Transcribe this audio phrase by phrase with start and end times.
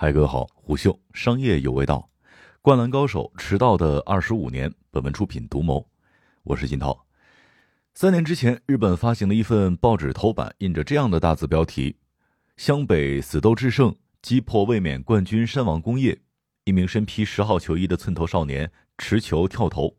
[0.00, 2.08] 嗨，各位好，虎嗅商业有味道，
[2.62, 4.72] 《灌篮高手》迟到的二十五年。
[4.92, 5.84] 本文出品独谋，
[6.44, 7.04] 我是金涛。
[7.94, 11.96] 三年之前，日本发行了一份报纸头版，印着这样的大字标题
[12.56, 13.92] ：“湘北死斗制胜，
[14.22, 16.16] 击破卫冕冠军山王工业。”
[16.62, 19.96] 一名身披十号球衣的寸头少年持球跳投，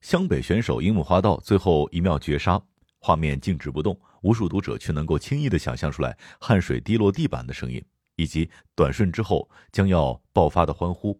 [0.00, 2.60] 湘北选手樱木花道最后一秒绝杀，
[2.98, 7.80] 画面静止不动，无数读者却能够轻易的想象出来汗水滴落地板的声音。
[8.20, 11.18] 以及短瞬之后将要爆发的欢呼。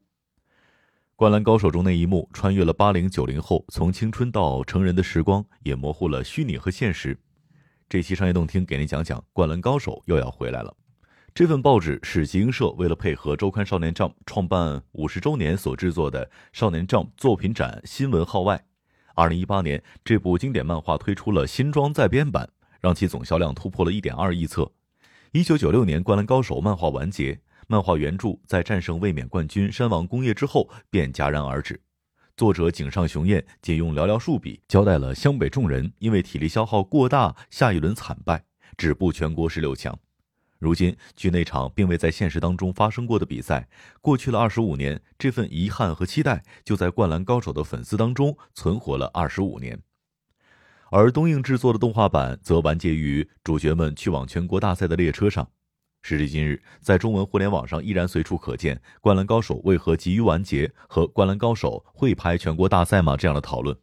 [1.16, 7.18] 灌篮高手中那一幕，穿越了八零九零后从青春到成人的时光，也模糊了虚拟和现实。
[7.88, 10.74] 这期商业动听给您讲讲，灌篮高手又要回来了。
[11.34, 18.64] 这份报纸是集英社为了配合周刊少年 Jump 创办五十周年所制作的少年 Jump 作品展新闻号外。
[19.14, 22.48] 二零一八年，这部经典漫画推出了新装再编版，
[22.80, 24.72] 让其总销量突破了一点二亿册。
[25.32, 31.80] 一九九六年，《灌篮高手》漫画完结，漫画原著在战胜卫冕冠军山王工业之后便戛然而止。
[32.36, 38.42] 作者井上雄彦仅用寥寥数笔交代了湘北众人因为体力消耗过大，下一轮惨败，
[38.76, 39.96] 止步全国十六强。
[40.58, 43.68] 如今，距那场并未在现实当中发生过的比赛
[44.00, 49.80] 过去了二十五年，这份遗憾和期待就在《灌篮高手》的粉丝当中存活了二十五年。
[50.92, 55.48] 而东映制作的动画版则完结于主角们去往全国大赛的列车上。
[56.02, 63.76] 时至今日，在中文互联网上依然随处可见《灌篮高手》为何急于完结和《灌篮高手》会拍全国大赛吗这样的讨论。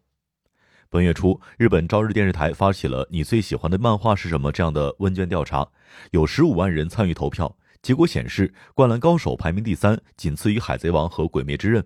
[0.89, 5.66] 本月初，日本朝日电视台发起了“你最喜欢的漫画是什么”这样的问卷调查，
[6.11, 7.55] 有十五万人参与投票。
[7.81, 11.81] 结果显示，《灌篮高手》排名第三，仅次于《海贼王》和《鬼灭之刃》。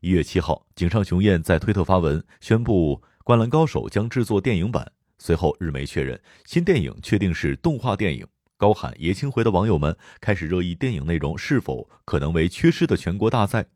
[0.00, 2.96] 一月七号，井上雄彦在推特发文宣布。
[3.24, 4.92] 《灌篮高手》将制作电影版。
[5.18, 8.26] 随后，日媒确认新电影确定是动画电影。
[8.56, 13.66] 高喊“爷青回”的网友们开始热议电影内容是否可能为缺失的全国大赛。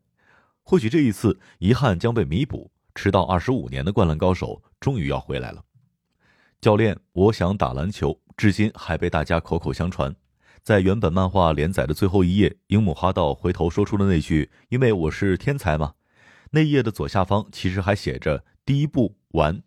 [0.63, 2.71] 或许这一次遗憾将被弥补。
[2.95, 5.63] 迟到二十五年的《灌篮高手》终于要回来了。
[6.59, 10.15] 教练，我想打篮球，至今还被大家口口相传。
[10.63, 15.93] 在原本漫画连载的最后一页，樱木花道回头说出了那句：“因为我是天才嘛。”
[16.51, 18.43] 那页的左下方其实还写着。
[18.65, 19.61] 第一部完，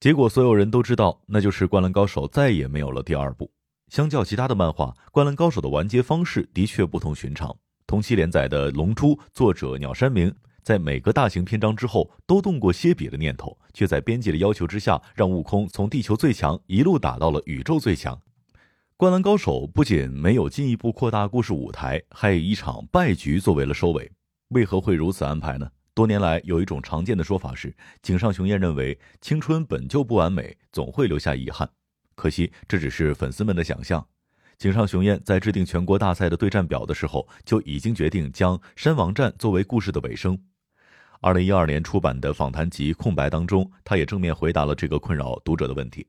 [0.00, 3.50] 结果所有人都知道，那就是《灌篮高手》再也没有了第二部。
[3.88, 7.56] 相较其他的漫画，《灌篮高手》的完结方式的确不同寻常。
[7.86, 18.14] 同期连载的《龙珠》，作者鸟山明在每个大型篇章之后都动过歇笔的念头，却在编辑的要求之下，让悟空从地球最强一路打到了宇宙最强。
[18.98, 24.10] 《灌篮高手》不仅没有进一步扩大故事舞台，还以一场败局作为了收尾。
[24.48, 25.70] 为何会如此安排呢？
[25.98, 31.68] 多年来，有一种常见的说法是，井上雄彦认为青春本就不完美，总会留下遗憾。
[32.14, 34.06] 可惜，这只是粉丝们的想象。
[34.58, 40.40] 井上雄彦在制定全国大赛的对战表的时候，就已经决定将山王战作为故事的尾声。
[41.20, 46.06] 二零一二年出版的访谈集《空白》当中，他也正面回答了这个困扰读者的问题。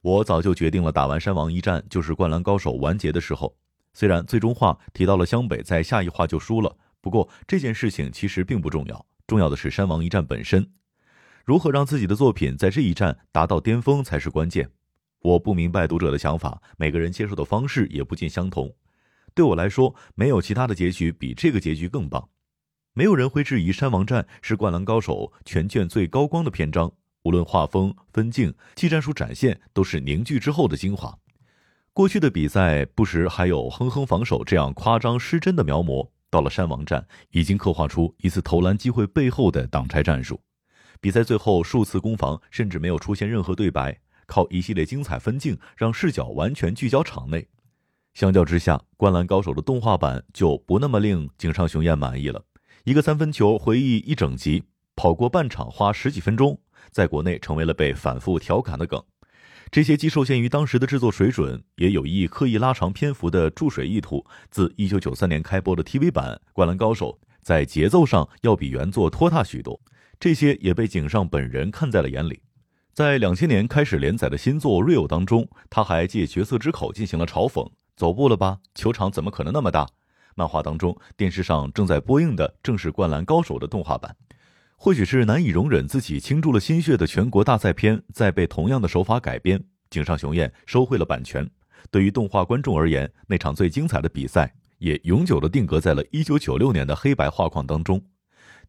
[0.00, 3.54] 我早就决定了，打完山王一战就是灌篮高手完结的时候。
[3.92, 9.06] 虽然最终话提到了湘北在下一话就输了，不过这件事情其实并不重要。
[9.30, 10.72] 重要的是山王一战本身，
[11.44, 14.68] 如何让自己的作品在这一战达到巅峰才是关键。
[15.20, 18.74] 我不明白读者的想法，每个人接受的方式也不尽相同。
[19.32, 22.28] 对我来说，没有其他的结局比这个结局更棒。
[22.92, 26.90] 没有人会质疑山王战是《灌篮高手》全卷最高光的篇章，
[27.22, 31.16] 无论画风、分镜、技战术展现，都是凝聚之后的精华。
[31.92, 36.10] 过去的比赛不时还有哼哼防守这样夸张失真的描摹。
[36.30, 40.40] 到了山王战，已经刻画出一次投篮机会背后的挡拆战术。
[41.00, 47.48] 比赛最后数次攻防，甚至没有出现任何对白，靠一系列精彩分镜让视角完全聚焦场内。
[48.14, 52.44] 相较之下，《灌篮高手》的动画版就不那么令井上雄彦满意了。
[52.84, 54.64] 一个三分球回忆一整集，
[54.96, 56.58] 跑过半场花十几分钟，
[56.90, 59.02] 在国内成为了被反复调侃的梗。
[59.70, 64.26] 这些既受限于当时的制作水准，也有意刻意拉长篇幅的注水意图。
[64.50, 69.80] 自一九九三年开播的 TV 版《灌篮高手》，在节奏上要比原作拖沓许多，
[70.18, 72.42] 这些也被井上本人看在了眼里。
[72.92, 78.58] 在两千年开始连载的新作《Real》当中，他还借角色之口进行了嘲讽：“走步了吧？
[78.74, 79.88] 球场怎么可能那么大？”
[80.34, 84.16] 漫画当中，电视上正在播映的正是《灌篮高手》的动画版。
[84.82, 91.46] 或许是难以容忍自己倾注了心血的全国大赛片再被同样的手法改编，井上雄彦收回了版权。
[91.90, 98.02] 对于动画观众而言，那场最精彩的比赛也永久的定格在了1996年的黑白画框当中。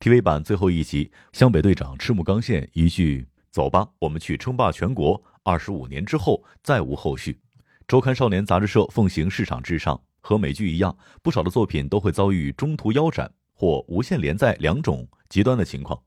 [0.01, 7.39] TV 版最后一集，湘北队长赤木刚宪一句“走吧，我们去称霸全国”，二十五年之后再无后续。
[7.87, 13.31] 周刊少年杂志社奉行市场至上，和美剧一样，不少的作品都会遭遇中途腰斩
[13.61, 16.01] 或无限连载两种极端的情况。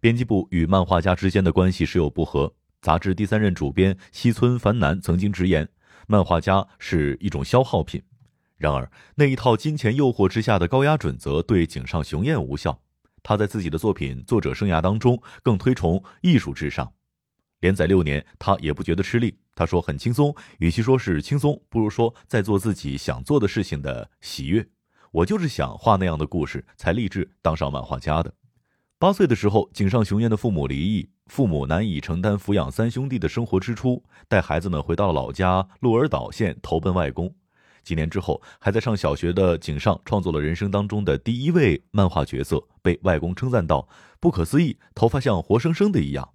[0.00, 2.50] 编辑部与漫画家之间的关系时有不和。
[2.80, 5.68] 杂志第三任主编西村繁男曾经直言，
[6.06, 8.02] 漫画家是一种消耗品。
[8.56, 12.80] 然而，那一套金钱诱惑之下的高压准则对井上雄彦无效。
[13.22, 16.90] 他在自己的作品作者生涯当中更推崇艺术至上。
[17.60, 19.36] 连载六年，他也不觉得吃力。
[19.54, 24.66] 他说很轻松，与其说是轻松，不如说在做自己想做的事情的喜悦。
[25.16, 28.34] 我就是想画那样的故事，才立志当上漫画家的。
[28.98, 37.34] 八岁的时候，井上雄彦的父母离异，父母难以承担抚养三兄弟的生活支出，带孩子们回到老家鹿儿岛县投奔外公。
[37.82, 43.88] 几年之后，还在上小学的井上创作了人生当中的第一位漫画角色，被外公称赞道
[44.20, 46.28] ：“不可思议，头发像活生生的一样。”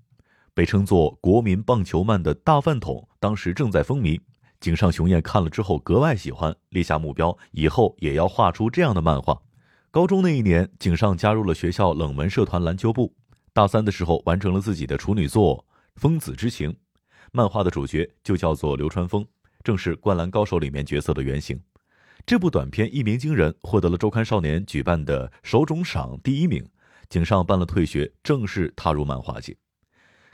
[0.56, 4.20] 被称作国民棒球漫的大饭桶，当时正在风靡。
[4.62, 9.42] 井上雄彦看了之后格外喜欢，立下目标，以后也要画出这样的漫画。
[9.90, 13.12] 高中那一年，井上加入了学校冷门社团篮球部。
[13.54, 15.58] 大三的时候，完成了自己的处女作
[16.00, 16.72] 《疯子之情》，
[17.32, 19.26] 漫画的主角就叫做流川枫。
[19.64, 21.60] 正是《灌篮高手》里面角色的原型。
[22.24, 26.64] 这部短片一鸣惊人，获得了周刊少年举办的手冢赏第一名。
[27.10, 29.58] 井上办了退学，正式踏入漫画界。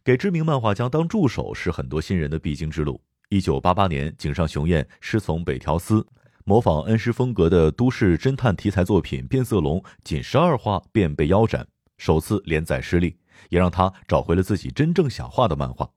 [0.03, 3.01] 给知名漫画家当助手是很多新人的必经之路。
[3.29, 6.07] 一九八八年，井上雄彦师从北条司，
[6.45, 13.17] 模仿恩师风格的都市侦探题材作品《变色龙》，仅十二话便被腰斩，首次连载失利，
[13.49, 15.89] 也让他找回了自己真正想画的漫画。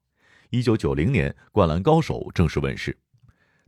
[0.48, 2.98] 一九九零年，《灌篮高手》正式问世。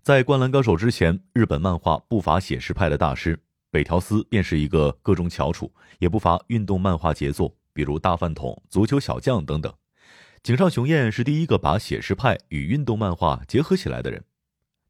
[0.02, 3.38] 在《灌篮高手》之前，日本漫画不乏写实派的大师，
[3.70, 5.68] 北条司便是一个各中翘楚；
[6.00, 9.72] 也不乏运动漫画杰作，比如《大饭桶》《足球小将》等等。
[10.42, 14.24] 井上雄彦是第一个把写实派与运动漫画结合起来的人。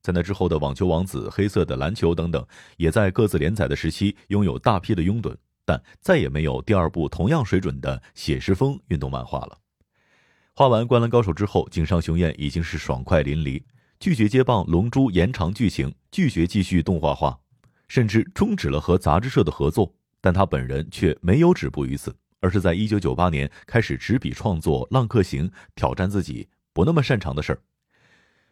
[0.00, 2.42] 在那之后的《网球王子》《黑色的篮球》等等，
[2.78, 9.58] 也在各自连载的时期拥有大批的拥趸，但再也没有第二部同样水准的写实风运动漫画了。
[10.54, 13.62] 画完《灌篮高手》之后，井上雄彦已经是爽快淋漓。
[14.00, 17.38] 拒绝接棒《龙珠》延长剧情，拒绝继续动画化，
[17.88, 19.94] 甚至终止了和杂志社的合作。
[20.22, 27.58] 但他本人却没有止步于此，而是在一九九八年开始执笔创作《浪客行》，挑战自己不那么擅长的事儿。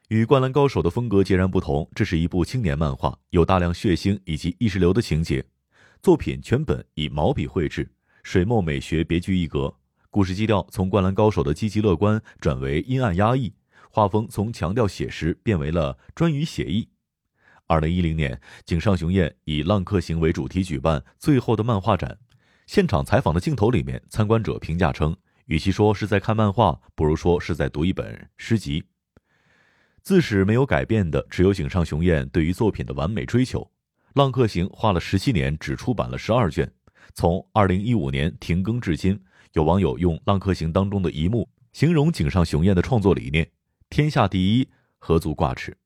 [0.08, 5.44] 与《灌篮高手》的风格截然不同，这是一部青年漫画，有大量血腥以及意识流的情节。
[6.00, 7.90] 作品全本以毛笔绘制，
[8.22, 9.74] 水墨美学别具一格。
[10.08, 13.52] 故事基调从《灌篮高手》的积极乐观转为阴暗压抑。
[13.90, 16.88] 画风从强调写实变为了专于写意。
[17.66, 22.18] 二零一零年，井上雄彦以《浪客行》为主题举办最后的漫画展，
[22.70, 28.84] 现场采访的镜头里面，参观者评价称，与其说是在看漫画，不如说是在读一本诗集。
[30.04, 33.60] 自始没有改变的，只有井上雄彦对于作品的完美追求。
[34.14, 36.72] 《浪客行》花了十七年，只出版了十二卷，
[37.12, 39.20] 从二零一五年停更至今。
[39.54, 43.50] 有网友用《浪客行》当中的一幕形容井上雄彦的创作理念。
[43.88, 44.68] 天下第一，
[45.00, 45.76] 何足挂齿？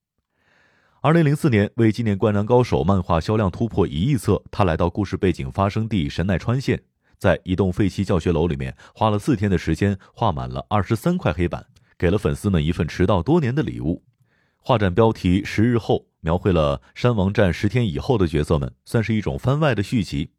[1.04, 6.82] 二零零四年，为纪念《灌篮高手》漫画销量突破一亿册，他来到故事背景发生地神奈川县，
[7.18, 11.66] 在一栋废弃教学楼里面，花了四天的时间画满了二十三块黑板，
[11.98, 14.02] 给了粉丝们一份迟到多年的礼物。
[14.56, 20.30] 画展标题“十日后”描绘了山王战十天以后的角色们，算是一种番外的续集。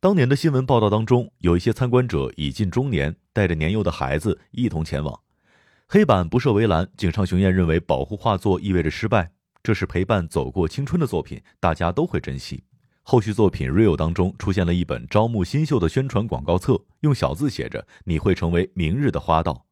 [0.00, 5.20] 当年的新闻报道当中，有一些参观者已近中年，带着年幼的孩子一同前往。
[5.86, 9.32] 黑板不设围栏，井上雄彦认为保护画作意味着失败。
[9.62, 12.64] 这是陪伴走过青春的作品，大家都会珍惜。
[13.02, 19.66] 后续作品《Real》当中出现了一本招募新秀的宣传广告册，用小字写着“你会成为明日的花道”。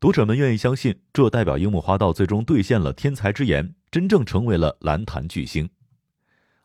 [0.00, 5.68] 读者们愿意相信，这代表樱木花道最终兑现了天才之言，真正成为了篮坛巨星。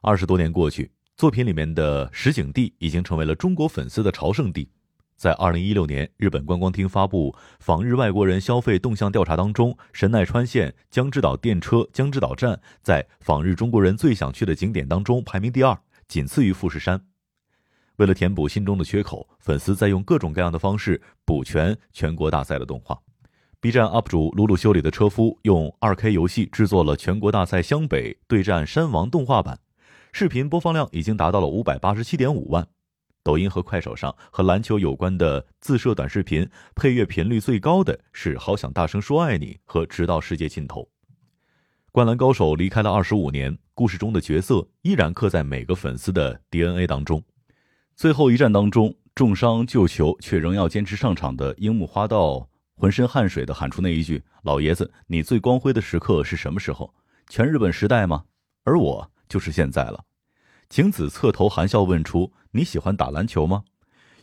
[0.02, 4.72] 二十多年过去，作品里面的石井地已经成为了中国粉丝的朝圣地。
[5.18, 15.76] 在二零一六年，日本观光厅发布访日外国人消费动向调查当中，神奈川县江之岛电车江之岛站在访日中国人最想去的景点当中排名第二，
[16.08, 17.02] 仅次于富士山。
[17.96, 22.96] 为了填补心中的缺口，粉丝在用各种各样的方式补全全国大赛的动画。
[23.60, 29.60] B 站 UP 主鲁鲁修理的车夫用二 K 游戏制作了全国大赛湘北对战山王动画版，
[30.12, 32.68] 视频播放量已经达到了五百八十七点五万。
[33.28, 40.80] 抖音和快手上和篮球有关的自设短视频配乐频率最高的是《好想大声说爱你》和《直到世界尽头》。
[41.92, 47.22] 《灌篮高手》离开了二十五年，故事中的角色依然刻在每个粉丝的 DNA 当中。
[47.98, 56.94] 最后一战当中重伤救球却仍要坚持上场的樱木花道，浑身汗水的喊出那一句：“老爷子，你最光辉的时刻是什么时候？
[57.28, 58.24] 全日本时代吗？
[58.64, 60.06] 而我就是现在了。
[60.70, 63.64] 晴子侧头含笑问出：“你喜欢打篮球吗？”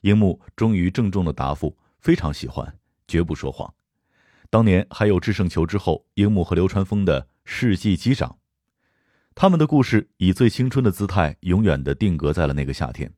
[0.03, 3.73] 樱木终于郑重的答复：“非常喜欢，绝不说谎。”
[4.51, 8.39] 当年还有制胜球之后，樱木和流川枫的世纪击掌，
[9.35, 13.13] 他们的故事以最青春的姿态，永远的定格在了那个夏天。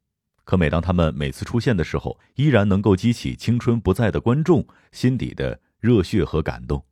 [0.45, 6.83] 可每当他们每次出现的时候，依然能够激起青春不在的观众心底的热血和感动。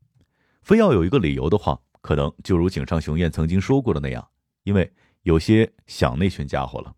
[0.62, 4.28] 非要有一个理由的话，可能就如井上雄彦曾经说过的那样，
[4.64, 4.92] 因为
[5.24, 6.94] 有些想那群家伙了。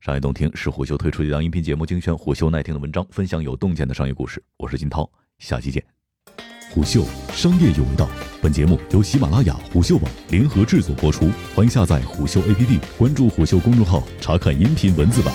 [0.00, 4.42] 商业洞听是虎嗅推出的一档音频节目，精选虎嗅耐听的文章，分享有洞见的商业故事。
[4.56, 5.84] 我是金涛，下期见。
[6.70, 8.08] 虎嗅商业有味道，
[8.40, 15.34] 本节目由喜马拉雅、虎嗅网联合制作播出，欢迎下载虎嗅 APP，关注虎嗅公众号，查看音频文字版。